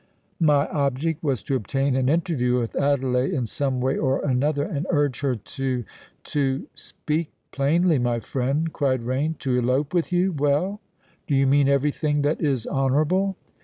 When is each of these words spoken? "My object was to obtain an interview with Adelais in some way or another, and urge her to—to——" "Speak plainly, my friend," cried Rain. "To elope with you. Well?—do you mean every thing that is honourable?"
"My 0.39 0.67
object 0.69 1.21
was 1.21 1.43
to 1.43 1.55
obtain 1.55 1.95
an 1.95 2.09
interview 2.09 2.57
with 2.59 2.75
Adelais 2.75 3.31
in 3.33 3.45
some 3.45 3.79
way 3.79 3.99
or 3.99 4.25
another, 4.25 4.63
and 4.63 4.87
urge 4.89 5.19
her 5.21 5.35
to—to——" 5.35 6.67
"Speak 6.73 7.31
plainly, 7.51 7.99
my 7.99 8.19
friend," 8.19 8.73
cried 8.73 9.03
Rain. 9.03 9.35
"To 9.41 9.59
elope 9.59 9.93
with 9.93 10.11
you. 10.11 10.31
Well?—do 10.31 11.35
you 11.35 11.45
mean 11.45 11.69
every 11.69 11.91
thing 11.91 12.23
that 12.23 12.41
is 12.41 12.65
honourable?" 12.65 13.37